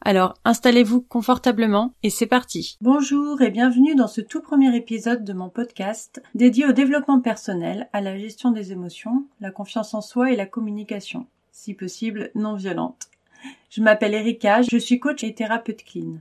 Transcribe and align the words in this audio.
Alors 0.00 0.34
installez-vous 0.44 1.00
confortablement 1.00 1.92
et 2.02 2.10
c'est 2.10 2.26
parti. 2.26 2.78
Bonjour 2.80 3.42
et 3.42 3.50
bienvenue 3.50 3.94
dans 3.94 4.06
ce 4.06 4.20
tout 4.20 4.40
premier 4.40 4.74
épisode 4.76 5.24
de 5.24 5.32
mon 5.32 5.48
podcast 5.48 6.22
dédié 6.34 6.66
au 6.66 6.72
développement 6.72 7.20
personnel, 7.20 7.88
à 7.92 8.00
la 8.00 8.16
gestion 8.16 8.52
des 8.52 8.72
émotions, 8.72 9.26
la 9.40 9.50
confiance 9.50 9.94
en 9.94 10.00
soi 10.00 10.30
et 10.30 10.36
la 10.36 10.46
communication, 10.46 11.26
si 11.50 11.74
possible 11.74 12.30
non 12.34 12.54
violente. 12.54 13.08
Je 13.70 13.82
m'appelle 13.82 14.14
Erika, 14.14 14.62
je 14.62 14.78
suis 14.78 15.00
coach 15.00 15.24
et 15.24 15.34
thérapeute 15.34 15.84
clean. 15.84 16.18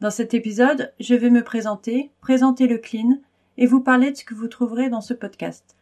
Dans 0.00 0.10
cet 0.10 0.34
épisode, 0.34 0.92
je 1.00 1.14
vais 1.14 1.30
me 1.30 1.42
présenter, 1.42 2.10
présenter 2.20 2.66
le 2.66 2.78
clean 2.78 3.18
et 3.56 3.66
vous 3.66 3.80
parler 3.80 4.12
de 4.12 4.16
ce 4.16 4.24
que 4.24 4.34
vous 4.34 4.48
trouverez 4.48 4.88
dans 4.88 5.02
ce 5.02 5.14
podcast. 5.14 5.76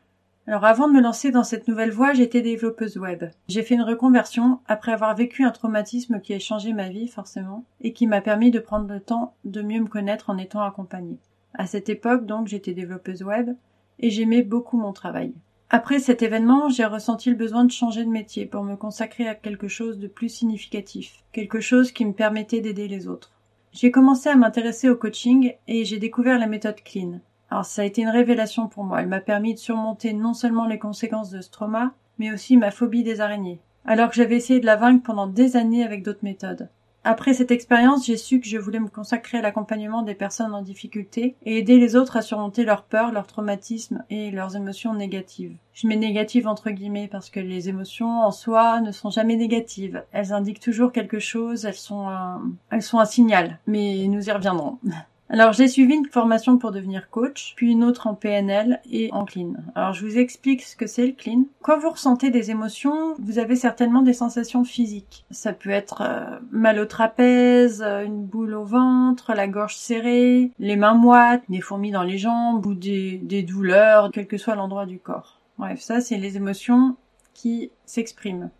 Alors 0.48 0.64
avant 0.64 0.88
de 0.88 0.94
me 0.94 1.02
lancer 1.02 1.30
dans 1.30 1.44
cette 1.44 1.68
nouvelle 1.68 1.90
voie, 1.90 2.14
j'étais 2.14 2.40
développeuse 2.40 2.96
web. 2.96 3.24
J'ai 3.48 3.62
fait 3.62 3.74
une 3.74 3.82
reconversion 3.82 4.60
après 4.66 4.92
avoir 4.92 5.14
vécu 5.14 5.44
un 5.44 5.50
traumatisme 5.50 6.22
qui 6.22 6.32
a 6.32 6.38
changé 6.38 6.72
ma 6.72 6.88
vie 6.88 7.06
forcément 7.06 7.66
et 7.82 7.92
qui 7.92 8.06
m'a 8.06 8.22
permis 8.22 8.50
de 8.50 8.58
prendre 8.58 8.90
le 8.90 8.98
temps 8.98 9.34
de 9.44 9.60
mieux 9.60 9.82
me 9.82 9.88
connaître 9.88 10.30
en 10.30 10.38
étant 10.38 10.62
accompagnée. 10.62 11.18
À 11.52 11.66
cette 11.66 11.90
époque 11.90 12.24
donc 12.24 12.48
j'étais 12.48 12.72
développeuse 12.72 13.22
web 13.22 13.50
et 13.98 14.08
j'aimais 14.08 14.40
beaucoup 14.42 14.78
mon 14.78 14.94
travail. 14.94 15.34
Après 15.68 15.98
cet 15.98 16.22
événement, 16.22 16.70
j'ai 16.70 16.86
ressenti 16.86 17.28
le 17.28 17.36
besoin 17.36 17.66
de 17.66 17.70
changer 17.70 18.02
de 18.02 18.08
métier 18.08 18.46
pour 18.46 18.64
me 18.64 18.76
consacrer 18.76 19.28
à 19.28 19.34
quelque 19.34 19.68
chose 19.68 19.98
de 19.98 20.08
plus 20.08 20.30
significatif, 20.30 21.24
quelque 21.32 21.60
chose 21.60 21.92
qui 21.92 22.06
me 22.06 22.14
permettait 22.14 22.62
d'aider 22.62 22.88
les 22.88 23.06
autres. 23.06 23.32
J'ai 23.72 23.90
commencé 23.90 24.30
à 24.30 24.36
m'intéresser 24.36 24.88
au 24.88 24.96
coaching 24.96 25.52
et 25.66 25.84
j'ai 25.84 25.98
découvert 25.98 26.38
la 26.38 26.46
méthode 26.46 26.80
Clean, 26.82 27.20
alors 27.50 27.64
ça 27.64 27.82
a 27.82 27.84
été 27.86 28.02
une 28.02 28.08
révélation 28.08 28.68
pour 28.68 28.84
moi. 28.84 29.00
Elle 29.00 29.08
m'a 29.08 29.20
permis 29.20 29.54
de 29.54 29.58
surmonter 29.58 30.12
non 30.12 30.34
seulement 30.34 30.66
les 30.66 30.78
conséquences 30.78 31.30
de 31.30 31.40
ce 31.40 31.50
trauma, 31.50 31.92
mais 32.18 32.32
aussi 32.32 32.56
ma 32.56 32.70
phobie 32.70 33.04
des 33.04 33.20
araignées. 33.20 33.60
Alors 33.86 34.10
que 34.10 34.16
j'avais 34.16 34.36
essayé 34.36 34.60
de 34.60 34.66
la 34.66 34.76
vaincre 34.76 35.02
pendant 35.04 35.26
des 35.26 35.56
années 35.56 35.84
avec 35.84 36.02
d'autres 36.02 36.24
méthodes. 36.24 36.68
Après 37.04 37.32
cette 37.32 37.52
expérience, 37.52 38.04
j'ai 38.04 38.18
su 38.18 38.38
que 38.38 38.46
je 38.46 38.58
voulais 38.58 38.80
me 38.80 38.88
consacrer 38.88 39.38
à 39.38 39.40
l'accompagnement 39.40 40.02
des 40.02 40.16
personnes 40.16 40.52
en 40.52 40.60
difficulté 40.60 41.36
et 41.46 41.56
aider 41.56 41.78
les 41.78 41.96
autres 41.96 42.18
à 42.18 42.22
surmonter 42.22 42.64
leurs 42.64 42.82
peurs, 42.82 43.12
leurs 43.12 43.26
traumatismes 43.26 44.04
et 44.10 44.30
leurs 44.30 44.56
émotions 44.56 44.92
négatives. 44.92 45.56
Je 45.72 45.86
mets 45.86 45.96
négative 45.96 46.46
entre 46.46 46.70
guillemets 46.70 47.08
parce 47.08 47.30
que 47.30 47.40
les 47.40 47.70
émotions 47.70 48.20
en 48.20 48.30
soi 48.30 48.82
ne 48.82 48.92
sont 48.92 49.10
jamais 49.10 49.36
négatives. 49.36 50.02
Elles 50.12 50.34
indiquent 50.34 50.60
toujours 50.60 50.92
quelque 50.92 51.20
chose, 51.20 51.64
elles 51.64 51.72
sont 51.74 52.08
un, 52.08 52.42
elles 52.70 52.82
sont 52.82 52.98
un 52.98 53.06
signal. 53.06 53.58
Mais 53.66 54.06
nous 54.08 54.28
y 54.28 54.32
reviendrons. 54.32 54.78
Alors 55.30 55.52
j'ai 55.52 55.68
suivi 55.68 55.94
une 55.94 56.06
formation 56.06 56.56
pour 56.56 56.72
devenir 56.72 57.10
coach, 57.10 57.52
puis 57.54 57.70
une 57.70 57.84
autre 57.84 58.06
en 58.06 58.14
PNL 58.14 58.80
et 58.90 59.10
en 59.12 59.26
clean. 59.26 59.52
Alors 59.74 59.92
je 59.92 60.06
vous 60.06 60.16
explique 60.16 60.62
ce 60.62 60.74
que 60.74 60.86
c'est 60.86 61.06
le 61.06 61.12
clean. 61.12 61.44
Quand 61.62 61.78
vous 61.78 61.90
ressentez 61.90 62.30
des 62.30 62.50
émotions, 62.50 63.14
vous 63.18 63.38
avez 63.38 63.54
certainement 63.54 64.00
des 64.00 64.14
sensations 64.14 64.64
physiques. 64.64 65.26
Ça 65.30 65.52
peut 65.52 65.70
être 65.70 66.00
euh, 66.00 66.38
mal 66.50 66.78
au 66.78 66.86
trapèze, 66.86 67.82
euh, 67.82 68.04
une 68.04 68.24
boule 68.24 68.54
au 68.54 68.64
ventre, 68.64 69.34
la 69.34 69.48
gorge 69.48 69.76
serrée, 69.76 70.50
les 70.58 70.76
mains 70.76 70.94
moites, 70.94 71.42
des 71.50 71.60
fourmis 71.60 71.90
dans 71.90 72.04
les 72.04 72.16
jambes 72.16 72.64
ou 72.64 72.74
des, 72.74 73.18
des 73.18 73.42
douleurs, 73.42 74.10
quel 74.12 74.26
que 74.26 74.38
soit 74.38 74.54
l'endroit 74.54 74.86
du 74.86 74.98
corps. 74.98 75.40
Bref, 75.58 75.80
ça 75.80 76.00
c'est 76.00 76.16
les 76.16 76.38
émotions 76.38 76.96
qui 77.34 77.70
s'expriment. 77.84 78.50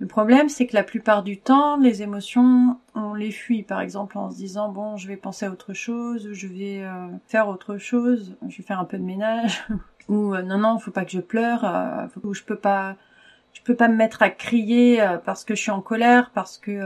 Le 0.00 0.06
problème, 0.06 0.48
c'est 0.48 0.66
que 0.66 0.76
la 0.76 0.84
plupart 0.84 1.24
du 1.24 1.40
temps, 1.40 1.76
les 1.76 2.02
émotions, 2.02 2.78
on 2.94 3.14
les 3.14 3.32
fuit, 3.32 3.64
par 3.64 3.80
exemple, 3.80 4.16
en 4.16 4.30
se 4.30 4.36
disant 4.36 4.68
bon, 4.68 4.96
je 4.96 5.08
vais 5.08 5.16
penser 5.16 5.46
à 5.46 5.50
autre 5.50 5.72
chose, 5.72 6.28
ou 6.28 6.34
je 6.34 6.46
vais 6.46 6.82
euh, 6.82 7.08
faire 7.26 7.48
autre 7.48 7.78
chose, 7.78 8.36
je 8.48 8.58
vais 8.58 8.62
faire 8.62 8.78
un 8.78 8.84
peu 8.84 8.96
de 8.96 9.02
ménage, 9.02 9.66
ou 10.08 10.34
euh, 10.34 10.42
non 10.42 10.58
non, 10.58 10.78
faut 10.78 10.92
pas 10.92 11.04
que 11.04 11.10
je 11.10 11.20
pleure, 11.20 11.64
euh, 11.64 12.06
ou 12.22 12.32
je 12.32 12.44
peux 12.44 12.56
pas, 12.56 12.94
je 13.52 13.60
peux 13.62 13.74
pas 13.74 13.88
me 13.88 13.96
mettre 13.96 14.22
à 14.22 14.30
crier 14.30 15.04
parce 15.24 15.44
que 15.44 15.56
je 15.56 15.62
suis 15.62 15.72
en 15.72 15.80
colère, 15.80 16.30
parce 16.32 16.58
que 16.58 16.80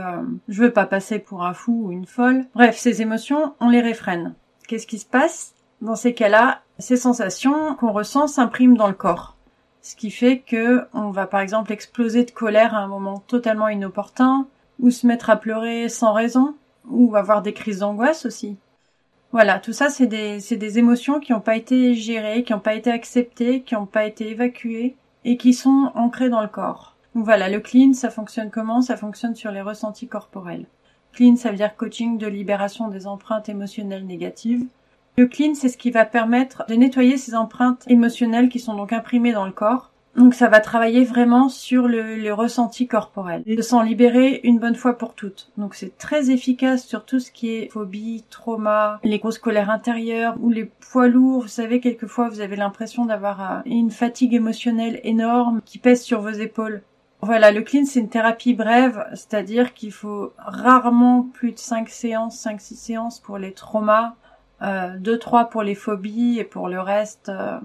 je 0.47 0.63
veux 0.63 0.73
pas 0.73 0.87
passer 0.87 1.19
pour 1.19 1.43
un 1.45 1.53
fou 1.53 1.83
ou 1.85 1.91
une 1.91 2.07
folle. 2.07 2.45
Bref, 2.55 2.77
ces 2.77 3.03
émotions, 3.03 3.53
on 3.59 3.69
les 3.69 3.81
réfrène. 3.81 4.33
Qu'est-ce 4.67 4.87
qui 4.87 4.97
se 4.97 5.05
passe? 5.05 5.53
Dans 5.81 5.95
ces 5.95 6.15
cas-là 6.15 6.61
Ces 6.79 6.97
sensations 6.97 7.75
qu'on 7.75 7.91
ressent 7.91 8.25
s'impriment 8.25 8.77
dans 8.77 8.87
le 8.87 8.93
corps 8.93 9.32
ce 9.83 9.95
qui 9.97 10.09
fait 10.09 10.39
que 10.39 10.87
on 10.93 11.11
va 11.11 11.27
par 11.27 11.41
exemple 11.41 11.71
exploser 11.71 12.23
de 12.23 12.31
colère 12.31 12.73
à 12.73 12.79
un 12.79 12.87
moment 12.87 13.19
totalement 13.27 13.67
inopportun, 13.67 14.47
ou 14.79 14.89
se 14.89 15.05
mettre 15.05 15.29
à 15.29 15.35
pleurer 15.35 15.89
sans 15.89 16.13
raison, 16.13 16.55
ou 16.89 17.15
avoir 17.15 17.41
des 17.43 17.53
crises 17.53 17.79
d'angoisse 17.79 18.25
aussi. 18.25 18.57
Voilà, 19.33 19.59
tout 19.59 19.73
ça 19.73 19.89
c'est 19.89 20.07
des, 20.07 20.79
émotions 20.79 21.19
qui 21.19 21.33
n'ont 21.33 21.41
pas 21.41 21.57
été 21.57 21.95
gérées, 21.95 22.43
qui 22.43 22.53
n'ont 22.53 22.59
pas 22.59 22.75
été 22.75 22.91
acceptées, 22.91 23.61
qui 23.61 23.75
n'ont 23.75 23.85
pas 23.85 24.05
été 24.05 24.29
évacuées, 24.29 24.95
et 25.25 25.37
qui 25.37 25.53
sont 25.53 25.91
ancrées 25.95 26.29
dans 26.29 26.41
le 26.41 26.47
corps. 26.47 26.95
Donc 27.13 27.25
voilà, 27.25 27.49
le 27.49 27.59
clean, 27.59 27.93
ça 27.93 28.09
fonctionne 28.09 28.51
comment? 28.51 28.81
Ça 28.81 28.97
fonctionne 28.97 29.35
sur 29.35 29.51
les 29.51 29.61
ressentis 29.61 30.07
corporels. 30.07 30.65
Clean, 31.11 31.35
ça 31.35 31.51
veut 31.51 31.57
dire 31.57 31.75
coaching 31.75 32.17
de 32.17 32.27
libération 32.27 32.87
des 32.87 33.05
empreintes 33.05 33.49
émotionnelles 33.49 34.05
négatives. 34.05 34.65
Le 35.15 35.27
clean, 35.27 35.53
c'est 35.53 35.69
ce 35.69 35.77
qui 35.77 35.91
va 35.91 36.05
permettre 36.05 36.65
de 36.67 36.73
nettoyer 36.73 37.17
ces 37.17 37.35
empreintes 37.35 37.83
émotionnelles 37.87 38.49
qui 38.49 38.59
sont 38.59 38.73
donc 38.73 38.93
imprimées 38.93 39.31
dans 39.31 39.45
le 39.45 39.51
corps. 39.51 39.91
Donc 40.15 40.33
ça 40.33 40.47
va 40.47 40.59
travailler 40.59 41.03
vraiment 41.03 41.49
sur 41.49 41.87
le, 41.87 42.31
ressenti 42.33 42.87
corporel, 42.87 43.43
de 43.45 43.61
s'en 43.61 43.81
libérer 43.81 44.41
une 44.43 44.59
bonne 44.59 44.75
fois 44.75 44.97
pour 44.97 45.13
toutes. 45.13 45.51
Donc 45.57 45.75
c'est 45.75 45.97
très 45.97 46.29
efficace 46.29 46.85
sur 46.85 47.05
tout 47.05 47.19
ce 47.19 47.31
qui 47.31 47.49
est 47.49 47.71
phobie, 47.71 48.23
trauma, 48.29 48.99
les 49.03 49.19
grosses 49.19 49.39
colères 49.39 49.71
intérieures 49.71 50.35
ou 50.39 50.49
les 50.49 50.65
poids 50.65 51.07
lourds. 51.07 51.41
Vous 51.41 51.47
savez, 51.47 51.79
quelquefois 51.79 52.29
vous 52.29 52.41
avez 52.41 52.55
l'impression 52.55 53.05
d'avoir 53.05 53.41
euh, 53.41 53.59
une 53.65 53.91
fatigue 53.91 54.35
émotionnelle 54.35 54.99
énorme 55.03 55.61
qui 55.65 55.79
pèse 55.79 56.03
sur 56.03 56.21
vos 56.21 56.29
épaules. 56.29 56.83
Voilà, 57.21 57.51
le 57.51 57.61
clean 57.61 57.85
c'est 57.85 57.99
une 57.99 58.09
thérapie 58.09 58.53
brève, 58.53 59.07
c'est-à-dire 59.13 59.73
qu'il 59.73 59.91
faut 59.91 60.33
rarement 60.37 61.23
plus 61.33 61.53
de 61.53 61.59
5 61.59 61.89
séances, 61.89 62.45
5-6 62.45 62.75
séances 62.75 63.19
pour 63.19 63.37
les 63.37 63.53
traumas, 63.53 64.15
deux 64.97 65.19
trois 65.19 65.45
pour 65.45 65.63
les 65.63 65.75
phobies 65.75 66.39
et 66.39 66.43
pour 66.43 66.69
le 66.69 66.79
reste 66.79 67.29
euh, 67.29 67.59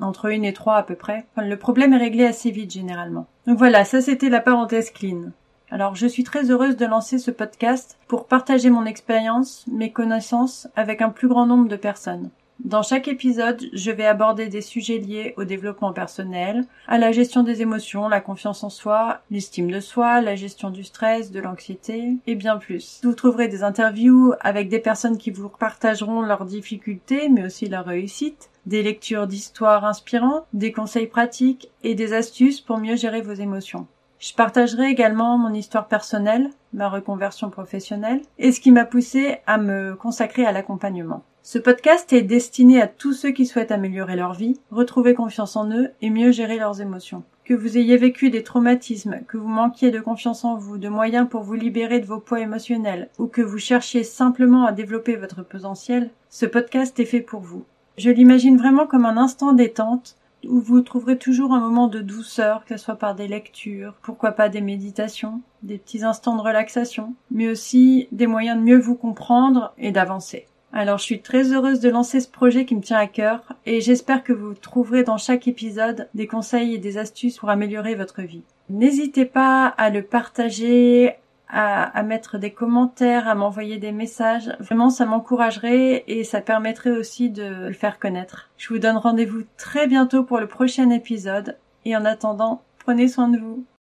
entre 0.00 0.26
une 0.26 0.44
et 0.44 0.52
trois 0.52 0.76
à 0.76 0.82
peu 0.82 0.94
près. 0.94 1.26
le 1.36 1.56
problème 1.56 1.92
est 1.92 1.98
réglé 1.98 2.24
assez 2.24 2.50
vite 2.50 2.72
généralement. 2.72 3.26
Donc 3.46 3.58
voilà, 3.58 3.84
ça 3.84 4.00
c'était 4.00 4.28
la 4.28 4.40
parenthèse 4.40 4.90
clean. 4.90 5.30
Alors 5.70 5.96
je 5.96 6.06
suis 6.06 6.24
très 6.24 6.50
heureuse 6.50 6.76
de 6.76 6.86
lancer 6.86 7.18
ce 7.18 7.30
podcast 7.30 7.98
pour 8.06 8.26
partager 8.26 8.70
mon 8.70 8.84
expérience, 8.86 9.64
mes 9.66 9.90
connaissances 9.90 10.68
avec 10.76 11.02
un 11.02 11.10
plus 11.10 11.28
grand 11.28 11.46
nombre 11.46 11.68
de 11.68 11.76
personnes. 11.76 12.30
Dans 12.60 12.82
chaque 12.82 13.08
épisode, 13.08 13.60
je 13.72 13.90
vais 13.90 14.06
aborder 14.06 14.46
des 14.46 14.60
sujets 14.60 14.98
liés 14.98 15.34
au 15.36 15.44
développement 15.44 15.92
personnel, 15.92 16.64
à 16.86 16.98
la 16.98 17.10
gestion 17.10 17.42
des 17.42 17.62
émotions, 17.62 18.08
la 18.08 18.20
confiance 18.20 18.62
en 18.62 18.70
soi, 18.70 19.20
l'estime 19.30 19.70
de 19.70 19.80
soi, 19.80 20.20
la 20.20 20.36
gestion 20.36 20.70
du 20.70 20.84
stress, 20.84 21.32
de 21.32 21.40
l'anxiété 21.40 22.14
et 22.28 22.36
bien 22.36 22.56
plus. 22.58 23.00
Vous 23.02 23.14
trouverez 23.14 23.48
des 23.48 23.64
interviews 23.64 24.34
avec 24.40 24.68
des 24.68 24.78
personnes 24.78 25.18
qui 25.18 25.32
vous 25.32 25.48
partageront 25.48 26.22
leurs 26.22 26.44
difficultés 26.44 27.28
mais 27.28 27.44
aussi 27.44 27.68
leurs 27.68 27.86
réussites, 27.86 28.50
des 28.66 28.84
lectures 28.84 29.26
d'histoires 29.26 29.84
inspirantes, 29.84 30.46
des 30.52 30.72
conseils 30.72 31.08
pratiques 31.08 31.70
et 31.82 31.96
des 31.96 32.12
astuces 32.12 32.60
pour 32.60 32.78
mieux 32.78 32.96
gérer 32.96 33.20
vos 33.20 33.34
émotions. 33.34 33.88
Je 34.20 34.32
partagerai 34.32 34.86
également 34.86 35.36
mon 35.38 35.52
histoire 35.52 35.88
personnelle, 35.88 36.48
ma 36.72 36.88
reconversion 36.88 37.50
professionnelle 37.50 38.22
et 38.38 38.52
ce 38.52 38.60
qui 38.60 38.70
m'a 38.70 38.84
poussé 38.84 39.38
à 39.46 39.58
me 39.58 39.96
consacrer 39.96 40.46
à 40.46 40.52
l'accompagnement. 40.52 41.24
Ce 41.46 41.58
podcast 41.58 42.10
est 42.14 42.22
destiné 42.22 42.80
à 42.80 42.86
tous 42.86 43.12
ceux 43.12 43.30
qui 43.30 43.44
souhaitent 43.44 43.70
améliorer 43.70 44.16
leur 44.16 44.32
vie, 44.32 44.58
retrouver 44.70 45.12
confiance 45.12 45.56
en 45.56 45.70
eux 45.70 45.90
et 46.00 46.08
mieux 46.08 46.32
gérer 46.32 46.56
leurs 46.56 46.80
émotions. 46.80 47.22
Que 47.44 47.52
vous 47.52 47.76
ayez 47.76 47.98
vécu 47.98 48.30
des 48.30 48.42
traumatismes, 48.42 49.20
que 49.28 49.36
vous 49.36 49.46
manquiez 49.46 49.90
de 49.90 50.00
confiance 50.00 50.42
en 50.46 50.56
vous, 50.56 50.78
de 50.78 50.88
moyens 50.88 51.28
pour 51.28 51.42
vous 51.42 51.52
libérer 51.52 52.00
de 52.00 52.06
vos 52.06 52.18
poids 52.18 52.40
émotionnels, 52.40 53.10
ou 53.18 53.26
que 53.26 53.42
vous 53.42 53.58
cherchiez 53.58 54.04
simplement 54.04 54.64
à 54.64 54.72
développer 54.72 55.16
votre 55.16 55.42
potentiel, 55.42 56.08
ce 56.30 56.46
podcast 56.46 56.98
est 56.98 57.04
fait 57.04 57.20
pour 57.20 57.42
vous. 57.42 57.66
Je 57.98 58.08
l'imagine 58.08 58.56
vraiment 58.56 58.86
comme 58.86 59.04
un 59.04 59.18
instant 59.18 59.52
détente 59.52 60.16
où 60.48 60.60
vous 60.60 60.80
trouverez 60.80 61.18
toujours 61.18 61.52
un 61.52 61.60
moment 61.60 61.88
de 61.88 62.00
douceur, 62.00 62.64
que 62.64 62.78
ce 62.78 62.84
soit 62.86 62.96
par 62.96 63.14
des 63.14 63.28
lectures, 63.28 63.92
pourquoi 64.00 64.32
pas 64.32 64.48
des 64.48 64.62
méditations, 64.62 65.42
des 65.62 65.76
petits 65.76 66.04
instants 66.04 66.36
de 66.36 66.42
relaxation, 66.42 67.12
mais 67.30 67.50
aussi 67.50 68.08
des 68.12 68.26
moyens 68.26 68.58
de 68.58 68.64
mieux 68.64 68.78
vous 68.78 68.94
comprendre 68.94 69.74
et 69.76 69.92
d'avancer. 69.92 70.46
Alors 70.76 70.98
je 70.98 71.04
suis 71.04 71.22
très 71.22 71.52
heureuse 71.52 71.78
de 71.78 71.88
lancer 71.88 72.18
ce 72.18 72.28
projet 72.28 72.64
qui 72.64 72.74
me 72.74 72.80
tient 72.80 72.98
à 72.98 73.06
cœur 73.06 73.54
et 73.64 73.80
j'espère 73.80 74.24
que 74.24 74.32
vous 74.32 74.54
trouverez 74.54 75.04
dans 75.04 75.18
chaque 75.18 75.46
épisode 75.46 76.08
des 76.14 76.26
conseils 76.26 76.74
et 76.74 76.78
des 76.78 76.98
astuces 76.98 77.38
pour 77.38 77.48
améliorer 77.48 77.94
votre 77.94 78.22
vie. 78.22 78.42
N'hésitez 78.70 79.24
pas 79.24 79.66
à 79.66 79.90
le 79.90 80.02
partager, 80.02 81.14
à, 81.48 82.02
mettre 82.02 82.38
des 82.38 82.50
commentaires, 82.50 83.28
à 83.28 83.36
m'envoyer 83.36 83.78
des 83.78 83.92
messages. 83.92 84.50
Vraiment, 84.58 84.90
ça 84.90 85.06
m'encouragerait 85.06 86.02
et 86.08 86.24
ça 86.24 86.40
permettrait 86.40 86.90
aussi 86.90 87.30
de 87.30 87.68
le 87.68 87.72
faire 87.72 88.00
connaître. 88.00 88.50
Je 88.56 88.68
vous 88.70 88.80
donne 88.80 88.96
rendez-vous 88.96 89.44
très 89.56 89.86
bientôt 89.86 90.24
pour 90.24 90.40
le 90.40 90.48
prochain 90.48 90.90
épisode 90.90 91.56
Et 91.84 91.96
en 91.96 92.04
attendant, 92.04 92.62
prenez 92.80 93.06
soin 93.06 93.28
de 93.28 93.38
vous. 93.38 93.64